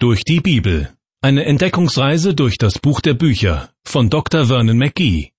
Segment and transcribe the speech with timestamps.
[0.00, 0.92] Durch die Bibel.
[1.22, 4.46] Eine Entdeckungsreise durch das Buch der Bücher von Dr.
[4.46, 5.32] Vernon McGee.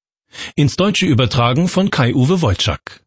[0.54, 3.06] Ins Deutsche übertragen von Kai-Uwe Wolczak.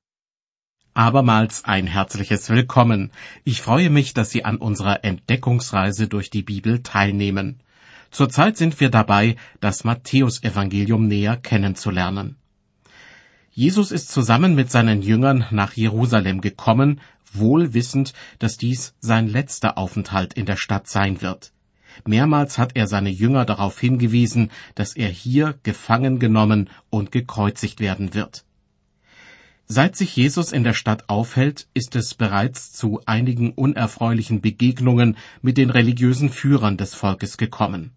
[0.94, 3.12] Abermals ein herzliches Willkommen.
[3.44, 7.60] Ich freue mich, dass Sie an unserer Entdeckungsreise durch die Bibel teilnehmen.
[8.10, 12.36] Zurzeit sind wir dabei, das Matthäusevangelium näher kennenzulernen.
[13.50, 17.02] Jesus ist zusammen mit seinen Jüngern nach Jerusalem gekommen,
[17.34, 21.52] wohl wissend, dass dies sein letzter Aufenthalt in der Stadt sein wird.
[22.06, 28.14] Mehrmals hat er seine Jünger darauf hingewiesen, dass er hier gefangen genommen und gekreuzigt werden
[28.14, 28.44] wird.
[29.66, 35.56] Seit sich Jesus in der Stadt aufhält, ist es bereits zu einigen unerfreulichen Begegnungen mit
[35.56, 37.92] den religiösen Führern des Volkes gekommen.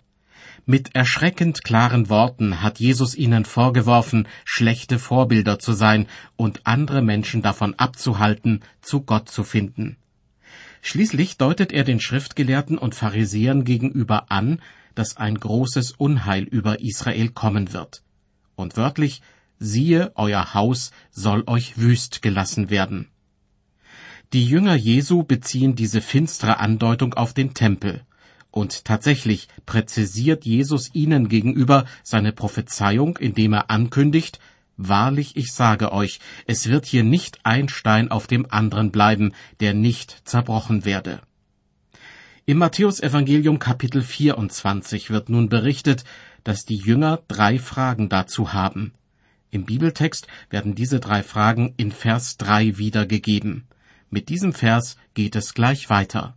[0.68, 6.08] Mit erschreckend klaren Worten hat Jesus ihnen vorgeworfen, schlechte Vorbilder zu sein
[6.38, 9.98] und andere Menschen davon abzuhalten, zu Gott zu finden.
[10.82, 14.60] Schließlich deutet er den Schriftgelehrten und Pharisäern gegenüber an,
[14.96, 18.02] dass ein großes Unheil über Israel kommen wird.
[18.56, 19.22] Und wörtlich,
[19.60, 23.10] siehe, euer Haus soll euch wüst gelassen werden.
[24.34, 28.04] Die Jünger Jesu beziehen diese finstere Andeutung auf den Tempel,
[28.56, 34.40] und tatsächlich präzisiert Jesus ihnen gegenüber seine Prophezeiung, indem er ankündigt,
[34.78, 39.74] Wahrlich, ich sage euch, es wird hier nicht ein Stein auf dem anderen bleiben, der
[39.74, 41.22] nicht zerbrochen werde.
[42.46, 46.04] Im Matthäusevangelium Kapitel 24 wird nun berichtet,
[46.44, 48.94] dass die Jünger drei Fragen dazu haben.
[49.50, 53.68] Im Bibeltext werden diese drei Fragen in Vers 3 wiedergegeben.
[54.10, 56.36] Mit diesem Vers geht es gleich weiter.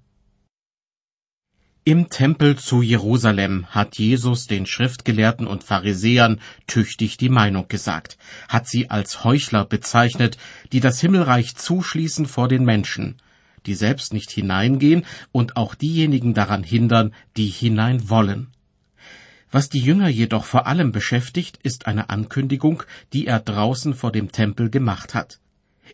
[1.88, 8.68] Im Tempel zu Jerusalem hat Jesus den Schriftgelehrten und Pharisäern tüchtig die Meinung gesagt, hat
[8.68, 10.36] sie als Heuchler bezeichnet,
[10.72, 13.16] die das Himmelreich zuschließen vor den Menschen,
[13.64, 18.48] die selbst nicht hineingehen und auch diejenigen daran hindern, die hinein wollen.
[19.50, 22.82] Was die Jünger jedoch vor allem beschäftigt, ist eine Ankündigung,
[23.14, 25.40] die er draußen vor dem Tempel gemacht hat.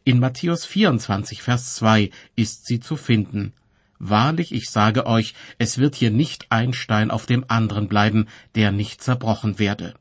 [0.02, 3.52] In Matthäus 24, Vers 2 ist sie zu finden.
[4.06, 8.70] Wahrlich, ich sage euch, es wird hier nicht ein Stein auf dem anderen bleiben, der
[8.70, 9.94] nicht zerbrochen werde.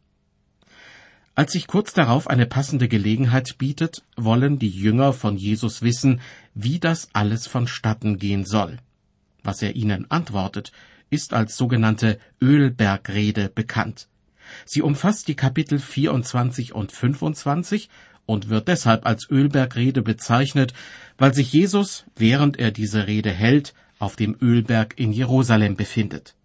[1.35, 6.19] Als sich kurz darauf eine passende Gelegenheit bietet, wollen die Jünger von Jesus wissen,
[6.53, 8.77] wie das alles vonstatten gehen soll.
[9.41, 10.73] Was er ihnen antwortet,
[11.09, 14.09] ist als sogenannte Ölbergrede bekannt.
[14.65, 17.87] Sie umfasst die Kapitel 24 und 25
[18.25, 20.73] und wird deshalb als Ölbergrede bezeichnet,
[21.17, 26.35] weil sich Jesus, während er diese Rede hält, auf dem Ölberg in Jerusalem befindet.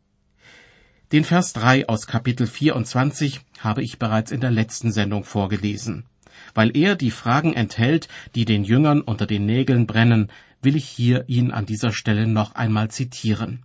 [1.13, 6.05] Den Vers 3 aus Kapitel 24 habe ich bereits in der letzten Sendung vorgelesen.
[6.55, 10.31] Weil er die Fragen enthält, die den Jüngern unter den Nägeln brennen,
[10.63, 13.63] will ich hier ihn an dieser Stelle noch einmal zitieren.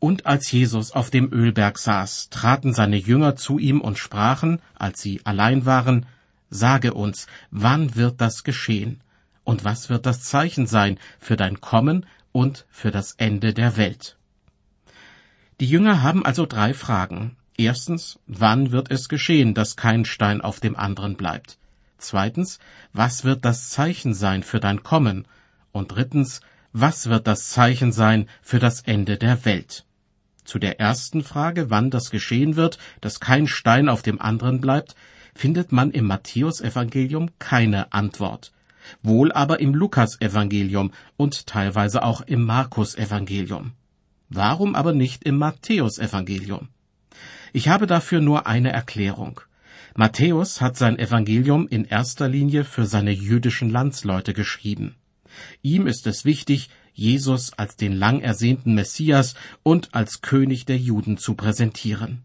[0.00, 5.00] Und als Jesus auf dem Ölberg saß, traten seine Jünger zu ihm und sprachen, als
[5.00, 6.06] sie allein waren,
[6.50, 9.00] Sage uns, wann wird das geschehen?
[9.44, 14.16] Und was wird das Zeichen sein für dein Kommen und für das Ende der Welt.
[15.60, 17.36] Die Jünger haben also drei Fragen.
[17.56, 21.58] Erstens, wann wird es geschehen, dass kein Stein auf dem anderen bleibt?
[21.98, 22.60] Zweitens,
[22.92, 25.26] was wird das Zeichen sein für dein Kommen?
[25.72, 26.40] Und drittens,
[26.72, 29.84] was wird das Zeichen sein für das Ende der Welt?
[30.44, 34.94] Zu der ersten Frage, wann das geschehen wird, dass kein Stein auf dem anderen bleibt,
[35.34, 38.52] findet man im Matthäusevangelium keine Antwort
[39.02, 43.72] wohl aber im Lukasevangelium und teilweise auch im Markusevangelium.
[44.28, 46.68] Warum aber nicht im Matthäusevangelium?
[47.52, 49.40] Ich habe dafür nur eine Erklärung.
[49.94, 54.94] Matthäus hat sein Evangelium in erster Linie für seine jüdischen Landsleute geschrieben.
[55.62, 61.16] Ihm ist es wichtig, Jesus als den lang ersehnten Messias und als König der Juden
[61.16, 62.22] zu präsentieren.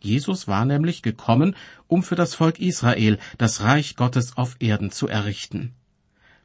[0.00, 5.08] Jesus war nämlich gekommen, um für das Volk Israel das Reich Gottes auf Erden zu
[5.08, 5.74] errichten.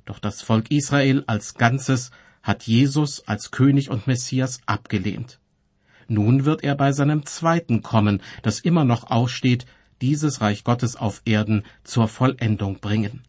[0.05, 5.39] Doch das Volk Israel als Ganzes hat Jesus als König und Messias abgelehnt.
[6.07, 9.65] Nun wird er bei seinem zweiten Kommen, das immer noch aussteht,
[10.01, 13.21] dieses Reich Gottes auf Erden zur Vollendung bringen.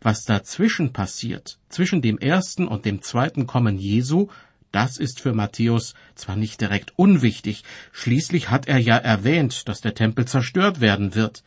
[0.00, 4.28] Was dazwischen passiert, zwischen dem ersten und dem zweiten Kommen Jesu,
[4.72, 7.62] das ist für Matthäus zwar nicht direkt unwichtig,
[7.92, 11.44] schließlich hat er ja erwähnt, dass der Tempel zerstört werden wird,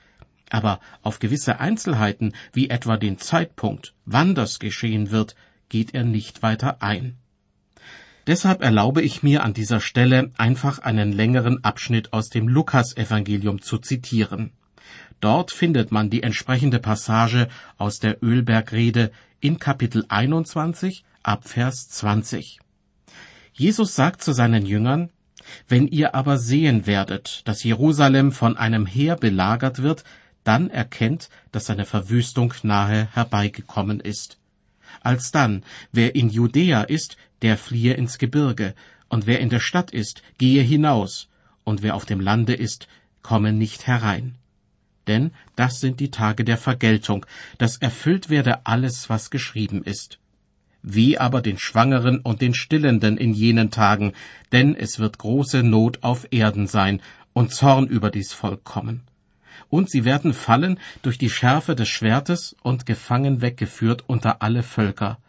[0.49, 5.35] aber auf gewisse Einzelheiten, wie etwa den Zeitpunkt, wann das geschehen wird,
[5.69, 7.17] geht er nicht weiter ein.
[8.27, 13.77] Deshalb erlaube ich mir an dieser Stelle einfach einen längeren Abschnitt aus dem Lukasevangelium zu
[13.79, 14.51] zitieren.
[15.19, 17.47] Dort findet man die entsprechende Passage
[17.77, 22.59] aus der Ölbergrede in Kapitel 21 ab Vers 20.
[23.53, 25.09] Jesus sagt zu seinen Jüngern,
[25.67, 30.03] wenn ihr aber sehen werdet, dass Jerusalem von einem Heer belagert wird,
[30.49, 34.39] dann erkennt, dass seine Verwüstung nahe herbeigekommen ist.
[35.01, 38.73] Alsdann, wer in Judäa ist, der fliehe ins Gebirge,
[39.09, 41.29] und wer in der Stadt ist, gehe hinaus,
[41.63, 42.87] und wer auf dem Lande ist,
[43.21, 44.39] komme nicht herein.
[45.05, 47.27] Denn das sind die Tage der Vergeltung,
[47.59, 50.17] dass erfüllt werde alles, was geschrieben ist.
[50.81, 54.13] Wie aber den Schwangeren und den Stillenden in jenen Tagen,
[54.51, 57.03] denn es wird große Not auf Erden sein
[57.33, 59.08] und Zorn über dies Volk kommen.
[59.69, 65.19] Und sie werden fallen durch die Schärfe des Schwertes und gefangen weggeführt unter alle Völker.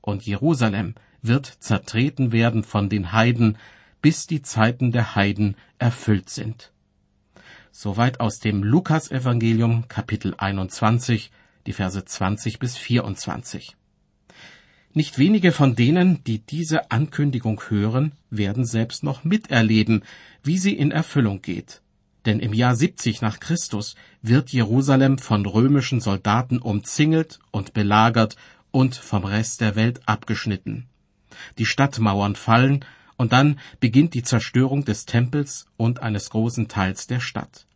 [0.00, 3.58] Und Jerusalem wird zertreten werden von den Heiden,
[4.02, 6.72] bis die Zeiten der Heiden erfüllt sind.
[7.72, 11.30] Soweit aus dem Lukasevangelium Kapitel 21,
[11.66, 13.76] die Verse 20 bis 24.
[14.94, 20.04] Nicht wenige von denen, die diese Ankündigung hören, werden selbst noch miterleben,
[20.42, 21.82] wie sie in Erfüllung geht.
[22.26, 28.36] Denn im Jahr 70 nach Christus wird Jerusalem von römischen Soldaten umzingelt und belagert
[28.72, 30.86] und vom Rest der Welt abgeschnitten.
[31.58, 32.84] Die Stadtmauern fallen,
[33.16, 37.66] und dann beginnt die Zerstörung des Tempels und eines großen Teils der Stadt.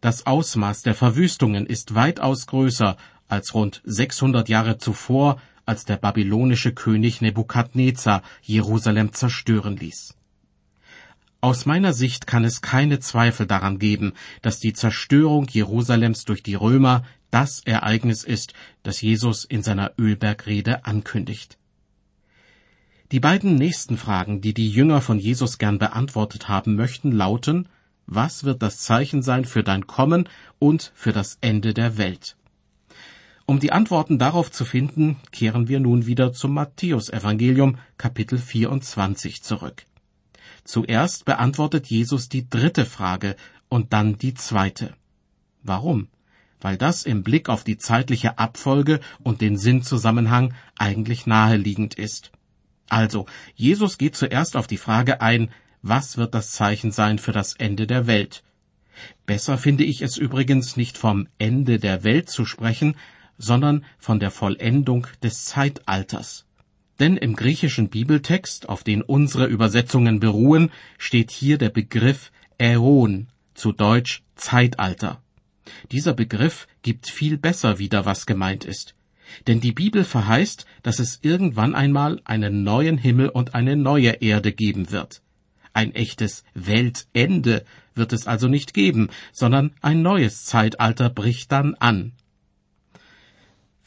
[0.00, 2.96] Das Ausmaß der Verwüstungen ist weitaus größer
[3.28, 10.14] als rund 600 Jahre zuvor als der babylonische König Nebukadnezar Jerusalem zerstören ließ.
[11.40, 16.56] Aus meiner Sicht kann es keine Zweifel daran geben, dass die Zerstörung Jerusalems durch die
[16.56, 21.56] Römer das Ereignis ist, das Jesus in seiner Ölbergrede ankündigt.
[23.12, 27.68] Die beiden nächsten Fragen, die die Jünger von Jesus gern beantwortet haben möchten, lauten,
[28.06, 32.36] was wird das Zeichen sein für dein Kommen und für das Ende der Welt?
[33.46, 39.86] Um die Antworten darauf zu finden, kehren wir nun wieder zum Matthäusevangelium Kapitel 24 zurück.
[40.68, 43.36] Zuerst beantwortet Jesus die dritte Frage
[43.70, 44.92] und dann die zweite.
[45.62, 46.08] Warum?
[46.60, 52.32] Weil das im Blick auf die zeitliche Abfolge und den Sinnzusammenhang eigentlich naheliegend ist.
[52.90, 53.24] Also,
[53.54, 55.50] Jesus geht zuerst auf die Frage ein,
[55.80, 58.44] was wird das Zeichen sein für das Ende der Welt?
[59.24, 62.94] Besser finde ich es übrigens nicht vom Ende der Welt zu sprechen,
[63.38, 66.44] sondern von der Vollendung des Zeitalters.
[67.00, 73.72] Denn im griechischen Bibeltext, auf den unsere Übersetzungen beruhen, steht hier der Begriff Äon, zu
[73.72, 75.22] Deutsch Zeitalter.
[75.92, 78.94] Dieser Begriff gibt viel besser wieder, was gemeint ist.
[79.46, 84.52] Denn die Bibel verheißt, dass es irgendwann einmal einen neuen Himmel und eine neue Erde
[84.52, 85.22] geben wird.
[85.74, 92.12] Ein echtes Weltende wird es also nicht geben, sondern ein neues Zeitalter bricht dann an.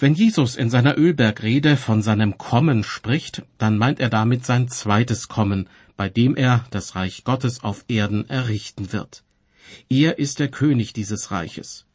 [0.01, 5.27] Wenn Jesus in seiner Ölbergrede von seinem Kommen spricht, dann meint er damit sein zweites
[5.27, 9.23] Kommen, bei dem er das Reich Gottes auf Erden errichten wird.
[9.89, 11.85] Er ist der König dieses Reiches.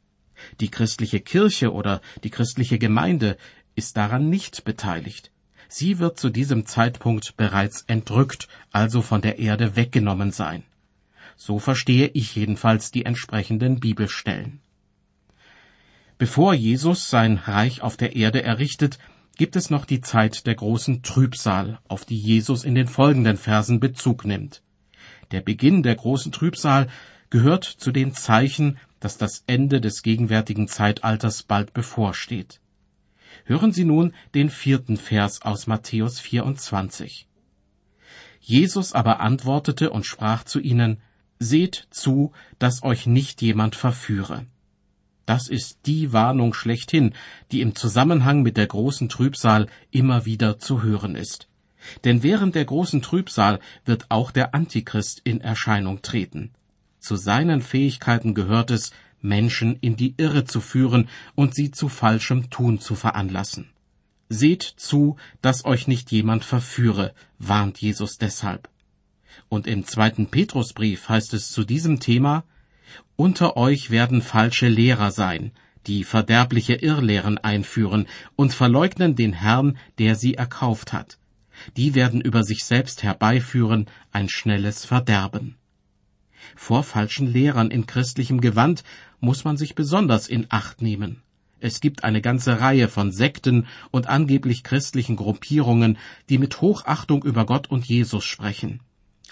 [0.60, 3.36] Die christliche Kirche oder die christliche Gemeinde
[3.74, 5.32] ist daran nicht beteiligt.
[5.68, 10.62] Sie wird zu diesem Zeitpunkt bereits entrückt, also von der Erde weggenommen sein.
[11.36, 14.60] So verstehe ich jedenfalls die entsprechenden Bibelstellen.
[16.18, 18.98] Bevor Jesus sein Reich auf der Erde errichtet,
[19.36, 23.80] gibt es noch die Zeit der großen Trübsal, auf die Jesus in den folgenden Versen
[23.80, 24.62] Bezug nimmt.
[25.30, 26.88] Der Beginn der großen Trübsal
[27.28, 32.60] gehört zu den Zeichen, dass das Ende des gegenwärtigen Zeitalters bald bevorsteht.
[33.44, 37.28] Hören Sie nun den vierten Vers aus Matthäus 24.
[38.40, 41.02] Jesus aber antwortete und sprach zu ihnen,
[41.38, 44.46] Seht zu, dass euch nicht jemand verführe.
[45.26, 47.12] Das ist die Warnung schlechthin,
[47.50, 51.48] die im Zusammenhang mit der großen Trübsal immer wieder zu hören ist.
[52.04, 56.52] Denn während der großen Trübsal wird auch der Antichrist in Erscheinung treten.
[57.00, 62.50] Zu seinen Fähigkeiten gehört es, Menschen in die Irre zu führen und sie zu falschem
[62.50, 63.68] Tun zu veranlassen.
[64.28, 68.68] Seht zu, dass euch nicht jemand verführe, warnt Jesus deshalb.
[69.48, 72.44] Und im zweiten Petrusbrief heißt es zu diesem Thema,
[73.16, 75.52] unter euch werden falsche Lehrer sein,
[75.86, 81.18] die verderbliche Irrlehren einführen und verleugnen den Herrn, der sie erkauft hat.
[81.76, 85.56] Die werden über sich selbst herbeiführen ein schnelles Verderben.
[86.54, 88.84] Vor falschen Lehrern in christlichem Gewand
[89.20, 91.22] muss man sich besonders in Acht nehmen.
[91.58, 95.96] Es gibt eine ganze Reihe von Sekten und angeblich christlichen Gruppierungen,
[96.28, 98.80] die mit Hochachtung über Gott und Jesus sprechen.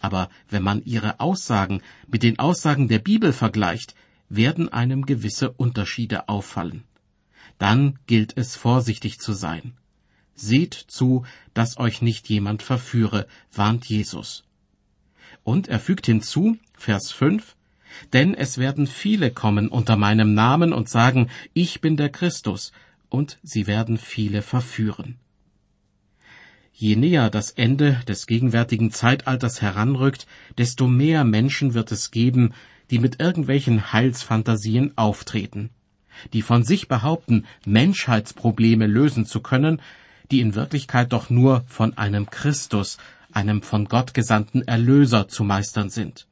[0.05, 3.95] Aber wenn man ihre Aussagen mit den Aussagen der Bibel vergleicht,
[4.29, 6.85] werden einem gewisse Unterschiede auffallen.
[7.57, 9.73] Dann gilt es vorsichtig zu sein.
[10.35, 14.45] Seht zu, dass euch nicht jemand verführe, warnt Jesus.
[15.43, 17.57] Und er fügt hinzu, Vers 5,
[18.13, 22.73] denn es werden viele kommen unter meinem Namen und sagen, ich bin der Christus,
[23.09, 25.17] und sie werden viele verführen.
[26.77, 30.27] Je näher das Ende des gegenwärtigen Zeitalters heranrückt,
[30.59, 32.53] desto mehr Menschen wird es geben,
[32.91, 35.71] die mit irgendwelchen Heilsfantasien auftreten,
[36.33, 39.81] die von sich behaupten, Menschheitsprobleme lösen zu können,
[40.33, 42.99] die in Wirklichkeit doch nur von einem Christus,
[43.31, 46.27] einem von Gott gesandten Erlöser zu meistern sind.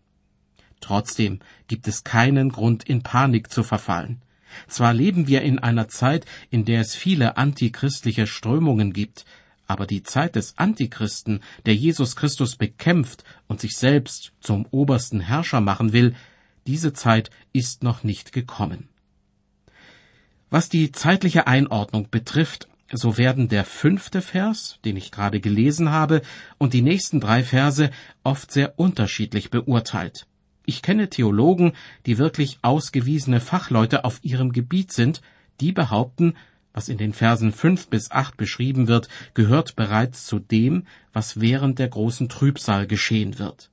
[0.80, 4.20] Trotzdem gibt es keinen Grund, in Panik zu verfallen.
[4.66, 9.24] Zwar leben wir in einer Zeit, in der es viele antichristliche Strömungen gibt,
[9.72, 15.60] aber die Zeit des Antichristen, der Jesus Christus bekämpft und sich selbst zum obersten Herrscher
[15.60, 16.14] machen will,
[16.66, 18.88] diese Zeit ist noch nicht gekommen.
[20.50, 26.20] Was die zeitliche Einordnung betrifft, so werden der fünfte Vers, den ich gerade gelesen habe,
[26.58, 27.90] und die nächsten drei Verse
[28.22, 30.26] oft sehr unterschiedlich beurteilt.
[30.66, 31.72] Ich kenne Theologen,
[32.06, 35.22] die wirklich ausgewiesene Fachleute auf ihrem Gebiet sind,
[35.60, 36.34] die behaupten,
[36.72, 41.78] was in den Versen fünf bis acht beschrieben wird, gehört bereits zu dem, was während
[41.78, 43.70] der großen Trübsal geschehen wird.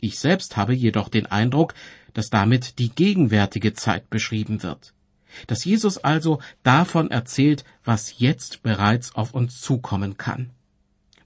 [0.00, 1.74] Ich selbst habe jedoch den Eindruck,
[2.12, 4.92] dass damit die gegenwärtige Zeit beschrieben wird.
[5.46, 10.50] Dass Jesus also davon erzählt, was jetzt bereits auf uns zukommen kann.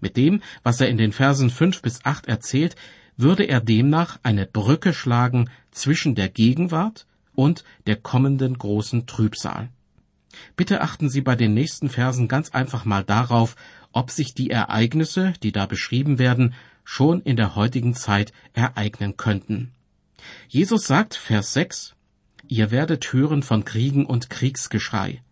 [0.01, 2.77] Mit dem, was er in den Versen fünf bis acht erzählt,
[3.17, 9.69] würde er demnach eine Brücke schlagen zwischen der Gegenwart und der kommenden großen Trübsal.
[10.57, 13.57] Bitte achten Sie bei den nächsten Versen ganz einfach mal darauf,
[13.93, 16.55] ob sich die Ereignisse, die da beschrieben werden,
[16.85, 19.73] schon in der heutigen Zeit ereignen könnten.
[20.49, 21.95] Jesus sagt, Vers 6,
[22.49, 25.23] Ihr werdet hören von Kriegen und Kriegsgeschrei.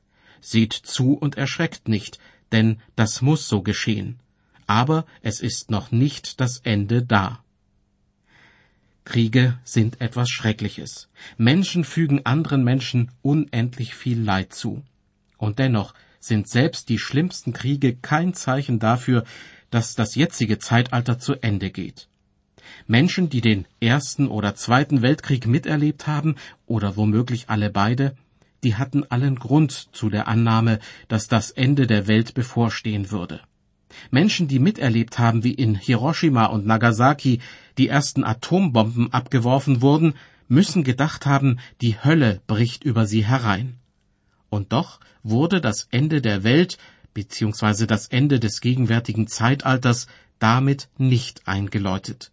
[0.41, 2.19] Seht zu und erschreckt nicht,
[2.53, 4.21] denn das muss so geschehen.
[4.67, 7.43] Aber es ist noch nicht das Ende da.
[9.07, 11.09] Kriege sind etwas Schreckliches.
[11.39, 14.83] Menschen fügen anderen Menschen unendlich viel Leid zu.
[15.39, 19.25] Und dennoch sind selbst die schlimmsten Kriege kein Zeichen dafür,
[19.71, 22.09] dass das jetzige Zeitalter zu Ende geht.
[22.87, 26.35] Menschen, die den Ersten oder Zweiten Weltkrieg miterlebt haben,
[26.67, 28.17] oder womöglich alle beide,
[28.65, 33.41] die hatten allen Grund zu der Annahme, dass das Ende der Welt bevorstehen würde.
[34.11, 37.41] Menschen, die miterlebt haben, wie in Hiroshima und Nagasaki
[37.79, 40.15] die ersten Atombomben abgeworfen wurden,
[40.49, 43.76] müssen gedacht haben, die Hölle bricht über sie herein.
[44.49, 46.79] Und doch wurde das Ende der Welt
[47.15, 47.87] bzw.
[47.87, 50.07] das Ende des gegenwärtigen Zeitalters
[50.38, 52.31] damit nicht eingeläutet.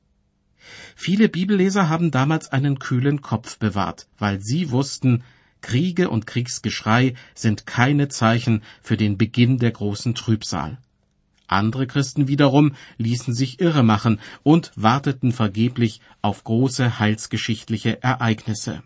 [0.96, 5.24] Viele Bibelleser haben damals einen kühlen Kopf bewahrt, weil sie wussten,
[5.62, 10.78] Kriege und Kriegsgeschrei sind keine Zeichen für den Beginn der großen Trübsal.
[11.54, 18.84] Andere Christen wiederum ließen sich irre machen und warteten vergeblich auf große heilsgeschichtliche Ereignisse.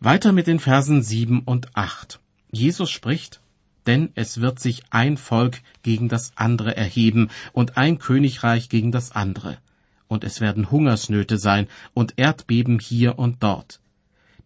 [0.00, 2.20] Weiter mit den Versen sieben und acht.
[2.50, 3.40] Jesus spricht,
[3.86, 9.12] denn es wird sich ein Volk gegen das andere erheben und ein Königreich gegen das
[9.12, 9.58] andere.
[10.06, 13.80] Und es werden Hungersnöte sein und Erdbeben hier und dort.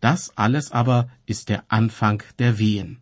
[0.00, 2.98] Das alles aber ist der Anfang der Wehen.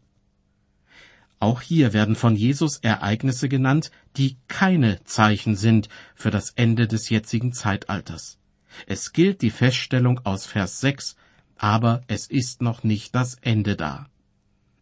[1.38, 7.10] Auch hier werden von Jesus Ereignisse genannt, die keine Zeichen sind für das Ende des
[7.10, 8.38] jetzigen Zeitalters.
[8.86, 11.16] Es gilt die Feststellung aus Vers 6,
[11.56, 14.08] aber es ist noch nicht das Ende da.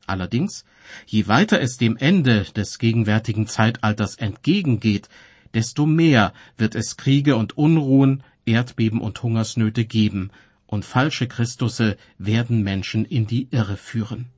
[0.07, 0.65] Allerdings,
[1.07, 5.09] je weiter es dem Ende des gegenwärtigen Zeitalters entgegengeht,
[5.55, 10.31] desto mehr wird es Kriege und Unruhen, Erdbeben und Hungersnöte geben,
[10.67, 14.31] und falsche Christusse werden Menschen in die Irre führen.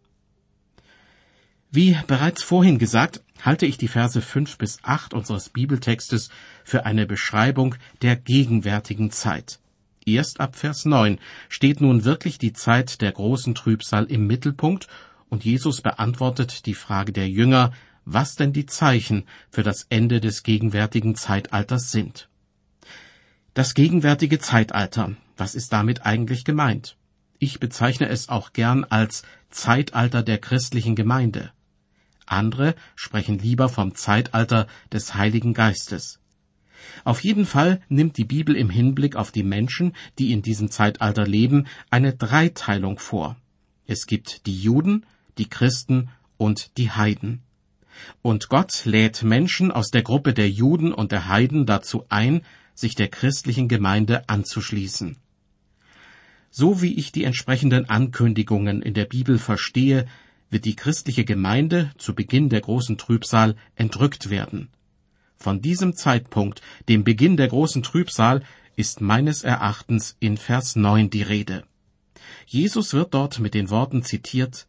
[1.70, 6.30] Wie bereits vorhin gesagt, halte ich die Verse fünf bis acht unseres Bibeltextes
[6.64, 9.58] für eine Beschreibung der gegenwärtigen Zeit.
[10.06, 11.18] Erst ab Vers neun
[11.49, 14.87] steht nun wirklich die Zeit der großen Trübsal im Mittelpunkt
[15.28, 17.73] und Jesus beantwortet die Frage der Jünger,
[18.04, 22.28] was denn die Zeichen für das Ende des gegenwärtigen Zeitalters sind.
[23.52, 26.96] Das gegenwärtige Zeitalter, was ist damit eigentlich gemeint?
[27.38, 31.50] Ich bezeichne es auch gern als Zeitalter der christlichen Gemeinde.
[32.26, 36.21] Andere sprechen lieber vom Zeitalter des Heiligen Geistes.
[37.04, 41.26] Auf jeden Fall nimmt die Bibel im Hinblick auf die Menschen, die in diesem Zeitalter
[41.26, 43.37] leben, eine Dreiteilung vor.
[43.87, 45.06] Es gibt die Juden,
[45.38, 47.42] die Christen und die Heiden.
[48.23, 52.42] Und Gott lädt Menschen aus der Gruppe der Juden und der Heiden dazu ein,
[52.75, 55.16] sich der christlichen Gemeinde anzuschließen.
[56.50, 60.06] So wie ich die entsprechenden Ankündigungen in der Bibel verstehe,
[60.50, 64.69] wird die christliche Gemeinde zu Beginn der großen Trübsal entrückt werden.
[65.37, 68.43] Von diesem Zeitpunkt, dem Beginn der großen Trübsal,
[68.76, 71.65] ist meines Erachtens in Vers 9 die Rede.
[72.47, 74.67] Jesus wird dort mit den Worten zitiert,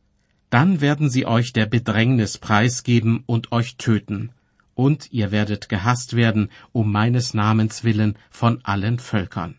[0.49, 4.31] Dann werden sie euch der Bedrängnis preisgeben und euch töten,
[4.75, 9.57] und ihr werdet gehasst werden um meines Namens willen von allen Völkern.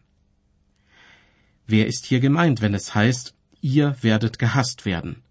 [1.66, 5.22] Wer ist hier gemeint, wenn es heißt, ihr werdet gehasst werden?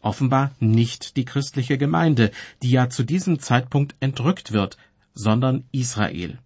[0.00, 2.30] Offenbar nicht die christliche Gemeinde,
[2.62, 4.76] die ja zu diesem Zeitpunkt entrückt wird,
[5.14, 6.38] sondern Israel.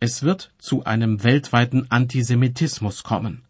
[0.00, 3.42] Es wird zu einem weltweiten Antisemitismus kommen.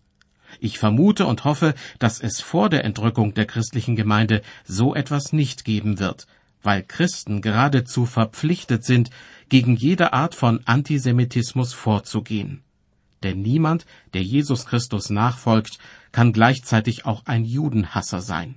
[0.60, 5.64] Ich vermute und hoffe, dass es vor der Entrückung der christlichen Gemeinde so etwas nicht
[5.64, 6.26] geben wird,
[6.62, 9.10] weil Christen geradezu verpflichtet sind,
[9.48, 12.62] gegen jede Art von Antisemitismus vorzugehen.
[13.22, 15.78] Denn niemand, der Jesus Christus nachfolgt,
[16.12, 18.56] kann gleichzeitig auch ein Judenhasser sein.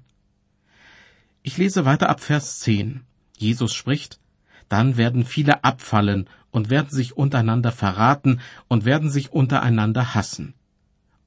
[1.41, 3.01] Ich lese weiter ab Vers 10.
[3.37, 4.19] Jesus spricht,
[4.67, 10.53] dann werden viele abfallen und werden sich untereinander verraten und werden sich untereinander hassen.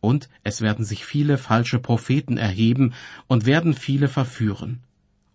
[0.00, 2.92] Und es werden sich viele falsche Propheten erheben
[3.26, 4.80] und werden viele verführen.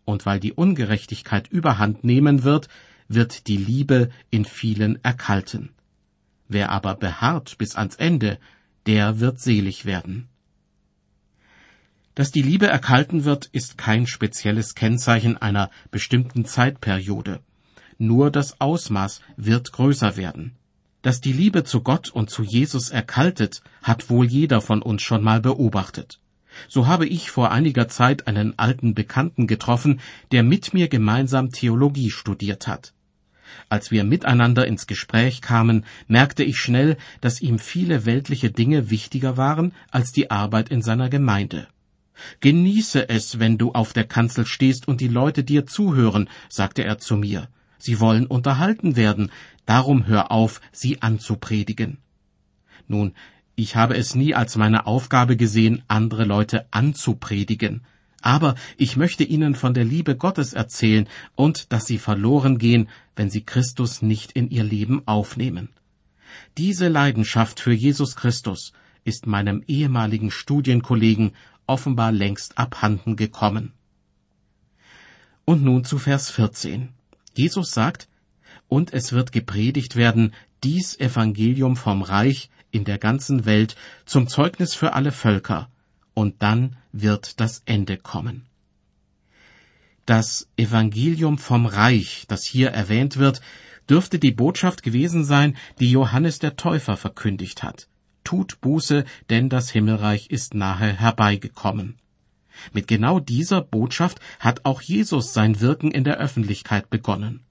[0.05, 2.67] Und weil die Ungerechtigkeit überhand nehmen wird,
[3.07, 5.69] wird die Liebe in vielen erkalten.
[6.47, 8.39] Wer aber beharrt bis ans Ende,
[8.85, 10.29] der wird selig werden.
[12.17, 17.41] Dass die Liebe erkalten wird, ist kein spezielles Kennzeichen einer bestimmten Zeitperiode.
[17.99, 20.55] Nur das Ausmaß wird größer werden.
[21.03, 25.23] Dass die Liebe zu Gott und zu Jesus erkaltet, hat wohl jeder von uns schon
[25.23, 26.19] mal beobachtet.
[26.67, 29.99] So habe ich vor einiger Zeit einen alten Bekannten getroffen,
[30.31, 32.93] der mit mir gemeinsam Theologie studiert hat.
[33.69, 39.37] Als wir miteinander ins Gespräch kamen, merkte ich schnell, dass ihm viele weltliche Dinge wichtiger
[39.37, 41.67] waren als die Arbeit in seiner Gemeinde.
[42.39, 46.97] Genieße es, wenn du auf der Kanzel stehst und die Leute dir zuhören, sagte er
[46.97, 47.49] zu mir.
[47.77, 49.31] Sie wollen unterhalten werden,
[49.65, 51.99] darum hör auf, sie anzupredigen.
[52.87, 53.13] Nun,
[53.55, 57.81] ich habe es nie als meine Aufgabe gesehen, andere Leute anzupredigen.
[58.21, 63.29] Aber ich möchte ihnen von der Liebe Gottes erzählen und dass sie verloren gehen, wenn
[63.29, 65.69] sie Christus nicht in ihr Leben aufnehmen.
[66.57, 71.31] Diese Leidenschaft für Jesus Christus ist meinem ehemaligen Studienkollegen
[71.67, 73.73] offenbar längst abhanden gekommen.
[75.45, 76.89] Und nun zu Vers 14.
[77.35, 78.07] Jesus sagt,
[78.67, 83.75] und es wird gepredigt werden, dies Evangelium vom Reich in der ganzen Welt
[84.05, 85.69] zum Zeugnis für alle Völker,
[86.13, 88.45] und dann wird das Ende kommen.
[90.05, 93.41] Das Evangelium vom Reich, das hier erwähnt wird,
[93.89, 97.87] dürfte die Botschaft gewesen sein, die Johannes der Täufer verkündigt hat
[98.27, 101.95] tut Buße, denn das Himmelreich ist nahe herbeigekommen.
[102.73, 107.45] Mit genau dieser Botschaft hat auch Jesus sein Wirken in der Öffentlichkeit begonnen.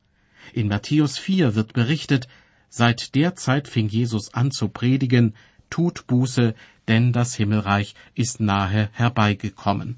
[0.52, 2.28] In Matthäus 4 wird berichtet,
[2.68, 5.34] seit der Zeit fing Jesus an zu predigen,
[5.70, 6.54] tut Buße,
[6.88, 9.96] denn das Himmelreich ist nahe herbeigekommen.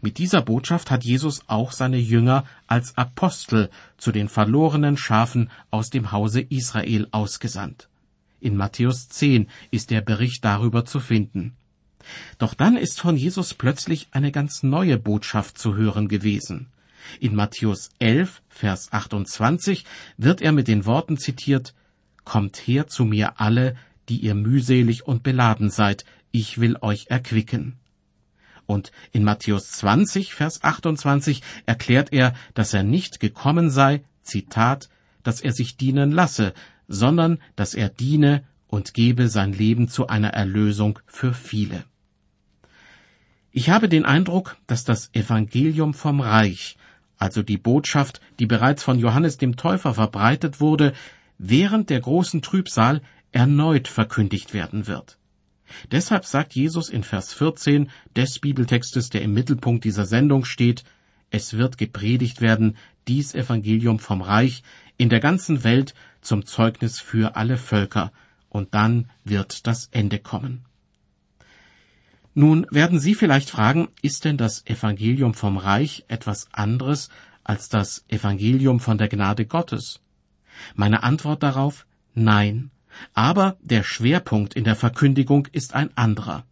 [0.00, 3.68] Mit dieser Botschaft hat Jesus auch seine Jünger als Apostel
[3.98, 7.90] zu den verlorenen Schafen aus dem Hause Israel ausgesandt.
[8.44, 11.56] In Matthäus 10 ist der Bericht darüber zu finden.
[12.36, 16.66] Doch dann ist von Jesus plötzlich eine ganz neue Botschaft zu hören gewesen.
[17.20, 19.86] In Matthäus 11, Vers 28
[20.18, 21.74] wird er mit den Worten zitiert,
[22.24, 23.76] Kommt her zu mir alle,
[24.10, 27.78] die ihr mühselig und beladen seid, ich will euch erquicken.
[28.66, 34.90] Und in Matthäus 20, Vers 28 erklärt er, dass er nicht gekommen sei, Zitat,
[35.22, 36.52] dass er sich dienen lasse,
[36.88, 41.84] sondern dass er diene und gebe sein Leben zu einer Erlösung für viele.
[43.52, 46.76] Ich habe den Eindruck, dass das Evangelium vom Reich,
[47.18, 50.92] also die Botschaft, die bereits von Johannes dem Täufer verbreitet wurde,
[51.38, 55.18] während der großen Trübsal erneut verkündigt werden wird.
[55.90, 60.84] Deshalb sagt Jesus in Vers 14 des Bibeltextes, der im Mittelpunkt dieser Sendung steht,
[61.30, 62.76] es wird gepredigt werden,
[63.08, 64.62] dies Evangelium vom Reich
[64.96, 68.12] in der ganzen Welt zum Zeugnis für alle Völker,
[68.48, 70.64] und dann wird das Ende kommen.
[72.34, 77.08] Nun werden Sie vielleicht fragen, ist denn das Evangelium vom Reich etwas anderes
[77.44, 80.00] als das Evangelium von der Gnade Gottes?
[80.74, 82.70] Meine Antwort darauf Nein,
[83.12, 86.44] aber der Schwerpunkt in der Verkündigung ist ein anderer.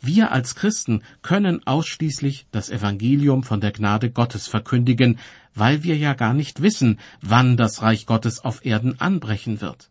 [0.00, 5.18] Wir als Christen können ausschließlich das Evangelium von der Gnade Gottes verkündigen,
[5.54, 9.90] weil wir ja gar nicht wissen, wann das Reich Gottes auf Erden anbrechen wird.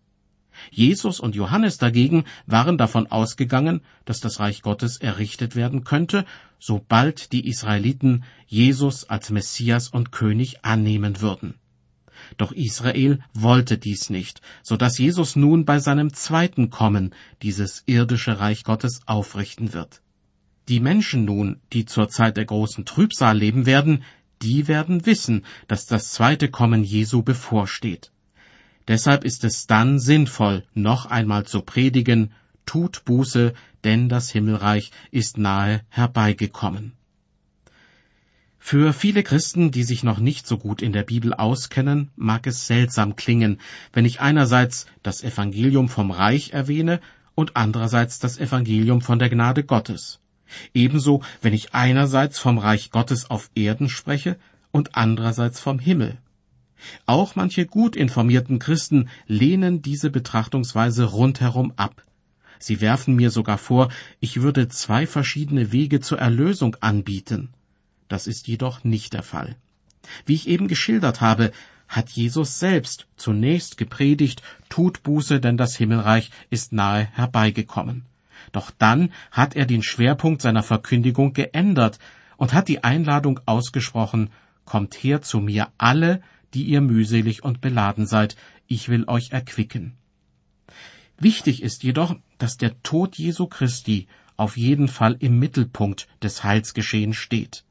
[0.70, 6.26] Jesus und Johannes dagegen waren davon ausgegangen, dass das Reich Gottes errichtet werden könnte,
[6.60, 11.56] sobald die Israeliten Jesus als Messias und König annehmen würden.
[12.38, 18.40] Doch Israel wollte dies nicht, so dass Jesus nun bei seinem zweiten Kommen dieses irdische
[18.40, 20.02] Reich Gottes aufrichten wird.
[20.68, 24.04] Die Menschen nun, die zur Zeit der großen Trübsal leben werden,
[24.42, 28.12] die werden wissen, dass das zweite Kommen Jesu bevorsteht.
[28.88, 32.32] Deshalb ist es dann sinnvoll, noch einmal zu predigen,
[32.66, 36.94] tut Buße, denn das Himmelreich ist nahe herbeigekommen.
[38.64, 42.68] Für viele Christen, die sich noch nicht so gut in der Bibel auskennen, mag es
[42.68, 43.60] seltsam klingen,
[43.92, 47.02] wenn ich einerseits das Evangelium vom Reich erwähne
[47.34, 50.20] und andererseits das Evangelium von der Gnade Gottes.
[50.74, 54.38] Ebenso, wenn ich einerseits vom Reich Gottes auf Erden spreche
[54.72, 56.18] und andererseits vom Himmel.
[57.06, 62.04] Auch manche gut informierten Christen lehnen diese Betrachtungsweise rundherum ab.
[62.60, 67.50] Sie werfen mir sogar vor, ich würde zwei verschiedene Wege zur Erlösung anbieten.
[68.08, 69.56] Das ist jedoch nicht der Fall.
[70.26, 71.52] Wie ich eben geschildert habe,
[71.88, 78.06] hat Jesus selbst zunächst gepredigt, tut Buße, denn das Himmelreich ist nahe herbeigekommen.
[78.52, 82.00] Doch dann hat er den Schwerpunkt seiner Verkündigung geändert
[82.38, 84.30] und hat die Einladung ausgesprochen,
[84.66, 86.22] Kommt her zu mir alle,
[86.54, 88.36] die ihr mühselig und beladen seid,
[88.68, 89.98] ich will euch erquicken.
[91.20, 97.18] Wichtig ist jedoch, dass der Tod Jesu Christi auf jeden Fall im Mittelpunkt des Heilsgeschehens
[97.18, 97.64] steht.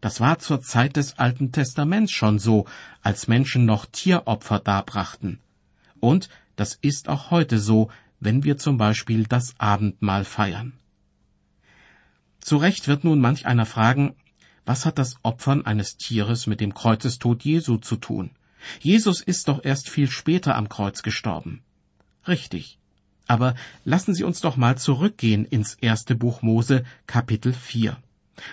[0.00, 2.66] Das war zur Zeit des Alten Testaments schon so,
[3.02, 5.40] als Menschen noch Tieropfer darbrachten.
[6.00, 7.90] Und das ist auch heute so,
[8.20, 10.72] wenn wir zum Beispiel das Abendmahl feiern.
[12.40, 14.14] Zu Recht wird nun manch einer fragen,
[14.64, 18.30] was hat das Opfern eines Tieres mit dem Kreuzestod Jesu zu tun?
[18.80, 21.62] Jesus ist doch erst viel später am Kreuz gestorben.
[22.26, 22.78] Richtig.
[23.26, 23.54] Aber
[23.84, 27.96] lassen Sie uns doch mal zurückgehen ins erste Buch Mose, Kapitel 4.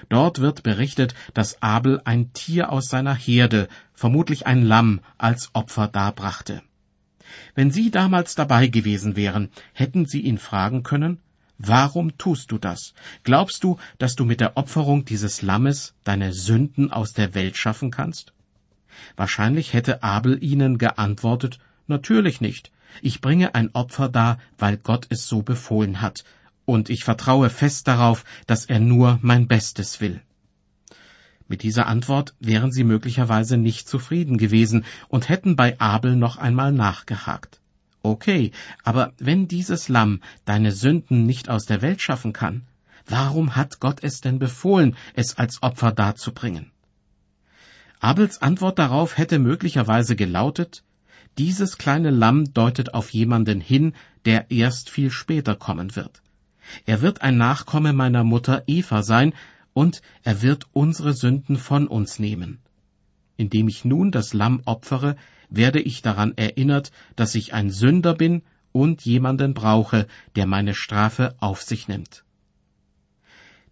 [0.10, 5.88] Dort wird berichtet, dass Abel ein Tier aus seiner Herde, vermutlich ein Lamm, als Opfer
[5.88, 6.62] darbrachte.
[7.54, 11.20] Wenn Sie damals dabei gewesen wären, hätten Sie ihn fragen können,
[11.58, 12.94] Warum tust du das?
[13.24, 17.92] Glaubst du, dass du mit der Opferung dieses Lammes deine Sünden aus der Welt schaffen
[17.92, 18.34] kannst?
[19.16, 22.72] Wahrscheinlich hätte Abel ihnen geantwortet, Natürlich nicht.
[23.02, 26.24] Ich bringe ein Opfer dar, weil Gott es so befohlen hat,
[26.66, 30.22] und ich vertraue fest darauf, dass er nur mein Bestes will.
[31.48, 36.72] Mit dieser Antwort wären sie möglicherweise nicht zufrieden gewesen und hätten bei Abel noch einmal
[36.72, 37.60] nachgehakt.
[38.02, 38.52] Okay,
[38.84, 42.64] aber wenn dieses Lamm deine Sünden nicht aus der Welt schaffen kann,
[43.08, 46.72] warum hat Gott es denn befohlen, es als Opfer darzubringen?
[48.00, 50.84] Abels Antwort darauf hätte möglicherweise gelautet,
[51.38, 53.94] dieses kleine Lamm deutet auf jemanden hin,
[54.26, 56.22] der erst viel später kommen wird.
[56.86, 59.34] Er wird ein Nachkomme meiner Mutter Eva sein,
[59.76, 62.60] und er wird unsere Sünden von uns nehmen.
[63.36, 65.18] Indem ich nun das Lamm opfere,
[65.50, 70.08] werde ich daran erinnert, dass ich ein Sünder bin und jemanden brauche,
[70.38, 72.24] der meine Strafe auf sich nimmt.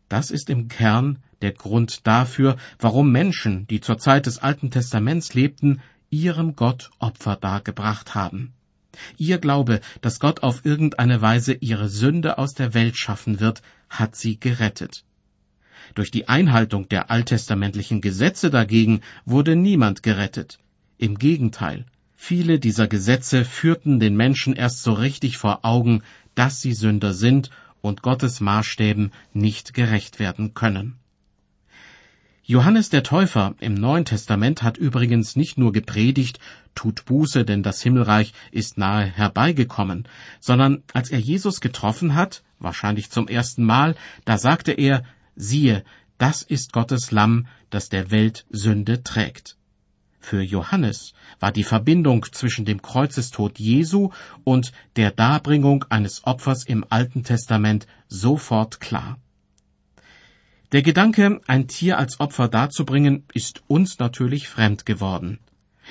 [0.09, 5.33] Das ist im Kern der Grund dafür, warum Menschen, die zur Zeit des Alten Testaments
[5.33, 8.53] lebten, ihrem Gott Opfer dargebracht haben.
[9.17, 14.17] Ihr Glaube, dass Gott auf irgendeine Weise ihre Sünde aus der Welt schaffen wird, hat
[14.17, 15.05] sie gerettet.
[15.95, 20.59] Durch die Einhaltung der alttestamentlichen Gesetze dagegen wurde niemand gerettet.
[20.97, 26.03] Im Gegenteil, viele dieser Gesetze führten den Menschen erst so richtig vor Augen,
[26.35, 27.49] dass sie Sünder sind
[27.81, 30.95] und Gottes Maßstäben nicht gerecht werden können.
[32.45, 36.39] Johannes der Täufer im Neuen Testament hat übrigens nicht nur gepredigt,
[36.75, 40.09] tut Buße, denn das Himmelreich ist nahe herbeigekommen,
[40.41, 45.03] sondern als er Jesus getroffen hat, wahrscheinlich zum ersten Mal, da sagte er,
[45.35, 45.83] siehe,
[46.17, 49.57] das ist Gottes Lamm, das der Welt Sünde trägt.
[50.19, 54.11] Für Johannes war die Verbindung zwischen dem Kreuzestod Jesu
[54.45, 59.19] und der Darbringung eines Opfers im Alten Testament sofort klar.
[60.71, 65.39] Der Gedanke, ein Tier als Opfer darzubringen, ist uns natürlich fremd geworden.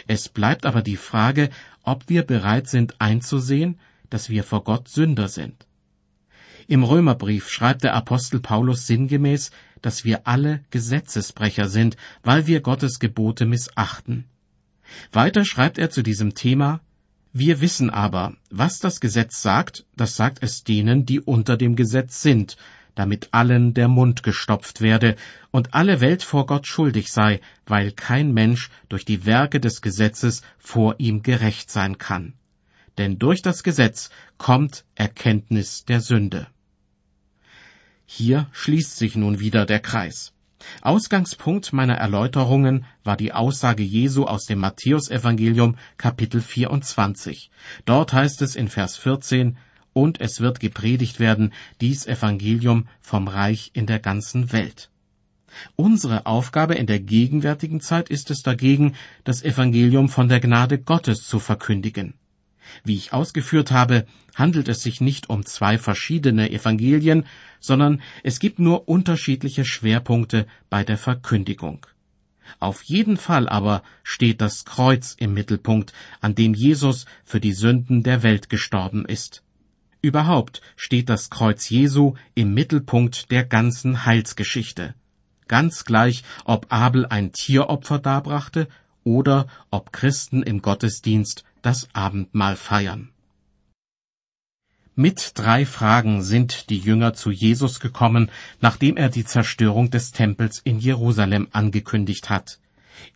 [0.06, 1.50] Es bleibt aber die Frage,
[1.82, 3.78] ob wir bereit sind einzusehen,
[4.08, 5.66] dass wir vor Gott Sünder sind.
[6.68, 12.98] Im Römerbrief schreibt der Apostel Paulus sinngemäß, dass wir alle Gesetzesbrecher sind, weil wir Gottes
[12.98, 14.24] Gebote missachten.
[15.10, 16.80] Weiter schreibt er zu diesem Thema,
[17.32, 22.20] wir wissen aber, was das Gesetz sagt, das sagt es denen, die unter dem Gesetz
[22.20, 22.58] sind,
[22.94, 25.16] damit allen der Mund gestopft werde
[25.50, 30.42] und alle Welt vor Gott schuldig sei, weil kein Mensch durch die Werke des Gesetzes
[30.58, 32.34] vor ihm gerecht sein kann.
[32.98, 36.46] Denn durch das Gesetz kommt Erkenntnis der Sünde.
[38.04, 40.32] Hier schließt sich nun wieder der Kreis.
[40.80, 47.50] Ausgangspunkt meiner Erläuterungen war die Aussage Jesu aus dem Matthäusevangelium Kapitel 24.
[47.84, 49.56] Dort heißt es in Vers 14,
[49.92, 54.90] und es wird gepredigt werden, dies Evangelium vom Reich in der ganzen Welt.
[55.76, 61.26] Unsere Aufgabe in der gegenwärtigen Zeit ist es dagegen, das Evangelium von der Gnade Gottes
[61.26, 62.14] zu verkündigen.
[62.84, 67.26] Wie ich ausgeführt habe, handelt es sich nicht um zwei verschiedene Evangelien,
[67.60, 71.86] sondern es gibt nur unterschiedliche Schwerpunkte bei der Verkündigung.
[72.58, 78.02] Auf jeden Fall aber steht das Kreuz im Mittelpunkt, an dem Jesus für die Sünden
[78.02, 79.42] der Welt gestorben ist.
[80.00, 84.94] Überhaupt steht das Kreuz Jesu im Mittelpunkt der ganzen Heilsgeschichte.
[85.46, 88.68] Ganz gleich, ob Abel ein Tieropfer darbrachte
[89.04, 93.12] oder ob Christen im Gottesdienst das Abendmahl feiern.
[94.94, 100.60] Mit drei Fragen sind die Jünger zu Jesus gekommen, nachdem er die Zerstörung des Tempels
[100.64, 102.58] in Jerusalem angekündigt hat.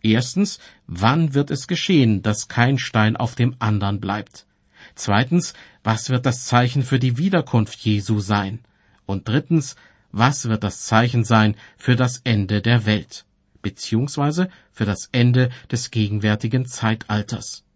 [0.01, 4.47] Erstens, wann wird es geschehen, dass kein Stein auf dem anderen bleibt?
[4.95, 8.61] Zweitens, was wird das Zeichen für die Wiederkunft Jesu sein?
[9.05, 9.75] Und drittens,
[10.11, 13.25] was wird das Zeichen sein für das Ende der Welt,
[13.61, 17.66] beziehungsweise für das Ende des gegenwärtigen Zeitalters?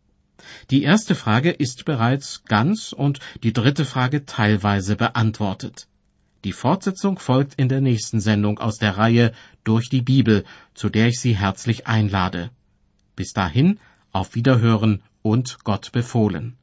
[0.69, 5.87] Die erste Frage ist bereits ganz und die dritte Frage teilweise beantwortet.
[6.43, 9.31] Die Fortsetzung folgt in der nächsten Sendung aus der Reihe
[9.63, 12.49] Durch die Bibel, zu der ich Sie herzlich einlade.
[13.15, 13.79] Bis dahin,
[14.11, 16.57] auf Wiederhören und Gott befohlen.